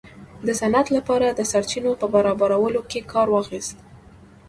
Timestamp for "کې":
2.89-2.99